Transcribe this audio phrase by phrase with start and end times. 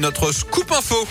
[0.00, 1.08] Notre scoop info.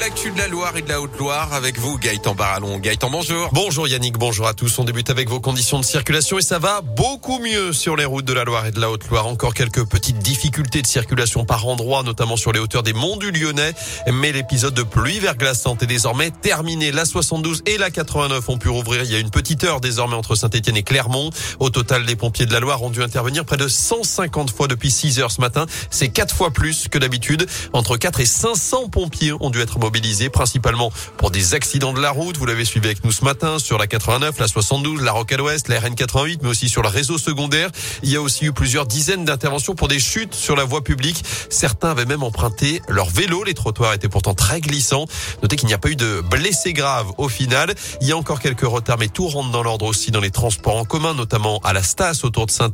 [0.00, 2.78] L'actu de la Loire et de la Haute-Loire avec vous, Gaëtan Barallon.
[2.78, 3.48] Gaëtan, bonjour.
[3.52, 4.78] Bonjour Yannick, bonjour à tous.
[4.78, 8.26] On débute avec vos conditions de circulation et ça va beaucoup mieux sur les routes
[8.26, 9.26] de la Loire et de la Haute-Loire.
[9.26, 13.30] Encore quelques petites difficultés de circulation par endroits, notamment sur les hauteurs des monts du
[13.30, 13.72] Lyonnais.
[14.12, 16.92] Mais l'épisode de pluie verglaçante est désormais terminé.
[16.92, 20.16] La 72 et la 89 ont pu rouvrir il y a une petite heure désormais
[20.16, 21.30] entre Saint-Etienne et Clermont.
[21.60, 24.90] Au total, les pompiers de la Loire ont dû intervenir près de 150 fois depuis
[24.90, 25.64] 6 heures ce matin.
[25.88, 27.46] C'est 4 fois plus que d'habitude.
[27.72, 32.10] Entre 4 et 500 pompiers ont dû être mobilisés principalement pour des accidents de la
[32.10, 32.38] route.
[32.38, 35.68] Vous l'avez suivi avec nous ce matin sur la 89, la 72, la Rocade Ouest,
[35.68, 37.68] la RN 88, mais aussi sur le réseau secondaire.
[38.02, 41.22] Il y a aussi eu plusieurs dizaines d'interventions pour des chutes sur la voie publique.
[41.50, 43.44] Certains avaient même emprunté leur vélo.
[43.44, 45.04] Les trottoirs étaient pourtant très glissants.
[45.42, 47.74] Notez qu'il n'y a pas eu de blessés graves au final.
[48.00, 50.78] Il y a encore quelques retards, mais tout rentre dans l'ordre aussi dans les transports
[50.78, 52.72] en commun, notamment à la Stas autour de saint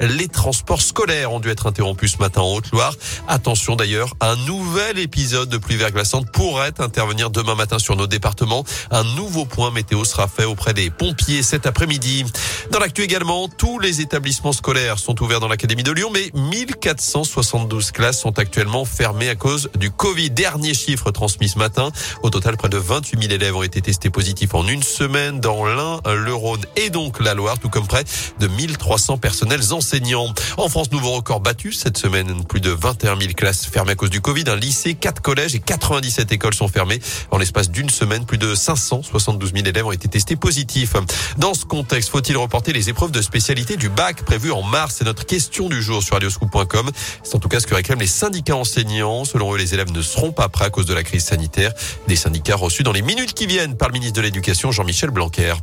[0.00, 2.94] Les transports scolaires ont dû être interrompus ce matin en Haute-Loire.
[3.26, 8.64] Attention d'ailleurs, un nouvel épisode de pluie verglaçante pourrait intervenir demain matin sur nos départements.
[8.90, 12.24] Un nouveau point météo sera fait auprès des pompiers cet après-midi.
[12.72, 17.92] Dans l'actu également, tous les établissements scolaires sont ouverts dans l'Académie de Lyon, mais 1472
[17.92, 20.30] classes sont actuellement fermées à cause du Covid.
[20.30, 21.92] Dernier chiffre transmis ce matin.
[22.24, 25.64] Au total, près de 28 000 élèves ont été testés positifs en une semaine dans
[25.64, 28.02] l'Ain, le Rhône et donc la Loire, tout comme près
[28.40, 30.34] de 1300 personnels enseignants.
[30.56, 32.44] En France, nouveau record battu cette semaine.
[32.46, 34.44] Plus de 21 000 classes fermées à cause du Covid.
[34.48, 37.00] Un lycée, 4 collèges et 97 écoles sont fermées.
[37.30, 40.94] En l'espace d'une semaine, plus de 572 000 élèves ont été testés positifs.
[41.38, 44.96] Dans ce contexte, faut-il reporter les épreuves de spécialité du bac prévues en mars?
[44.98, 46.90] C'est notre question du jour sur radioscoop.com.
[47.22, 49.24] C'est en tout cas ce que réclament les syndicats enseignants.
[49.24, 51.72] Selon eux, les élèves ne seront pas prêts à cause de la crise sanitaire.
[52.08, 55.54] Des syndicats reçus dans les minutes qui viennent par le ministre de l'Éducation, Jean-Michel Blanquer.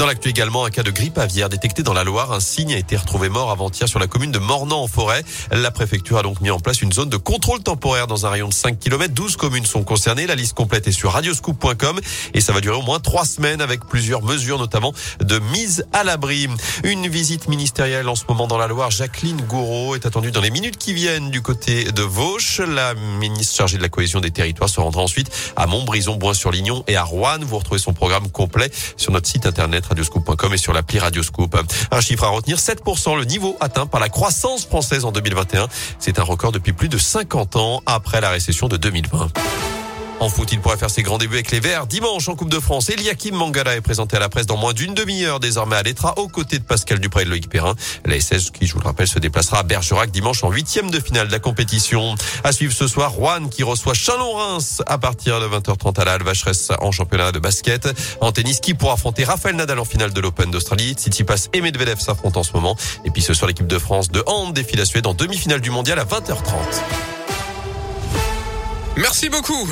[0.00, 2.32] Dans l'actu également, un cas de grippe aviaire détecté dans la Loire.
[2.32, 5.22] Un signe a été retrouvé mort avant-hier sur la commune de Mornan en forêt.
[5.52, 8.48] La préfecture a donc mis en place une zone de contrôle temporaire dans un rayon
[8.48, 9.12] de 5 km.
[9.12, 10.26] 12 communes sont concernées.
[10.26, 12.00] La liste complète est sur radioscoop.com
[12.32, 16.02] et ça va durer au moins trois semaines avec plusieurs mesures, notamment de mise à
[16.02, 16.48] l'abri.
[16.82, 18.90] Une visite ministérielle en ce moment dans la Loire.
[18.90, 22.60] Jacqueline Gouraud est attendue dans les minutes qui viennent du côté de Vauche.
[22.60, 26.96] La ministre chargée de la cohésion des territoires se rendra ensuite à Montbrison, Bois-sur-Lignon et
[26.96, 27.40] à Rouen.
[27.42, 31.56] Vous retrouvez son programme complet sur notre site internet radioscoop.com et sur l'appli Radioscoop.
[31.90, 35.68] Un chiffre à retenir, 7% le niveau atteint par la croissance française en 2021.
[35.98, 39.79] C'est un record depuis plus de 50 ans après la récession de 2020.
[40.20, 41.86] En foot, il pourrait faire ses grands débuts avec les Verts.
[41.86, 44.92] Dimanche, en Coupe de France, Eliakim Mangala est présenté à la presse dans moins d'une
[44.92, 47.74] demi-heure, désormais à l'Etra, aux côtés de Pascal Dupré et de Loïc Perrin.
[48.04, 51.28] La qui, je vous le rappelle, se déplacera à Bergerac dimanche en huitième de finale
[51.28, 52.14] de la compétition.
[52.44, 56.68] À suivre ce soir, Rouen qui reçoit Chalon-Reims à partir de 20h30 à la Vacheresse
[56.80, 57.88] en championnat de basket.
[58.20, 60.92] En tennis, qui pourra affronter Raphaël Nadal en finale de l'Open d'Australie.
[60.92, 62.76] Tsitsipas et Medvedev s'affrontent en ce moment.
[63.06, 65.70] Et puis ce soir, l'équipe de France de hand défile la Suède en demi-finale du
[65.70, 66.50] mondial à 20h30.
[68.96, 69.66] Merci beaucoup.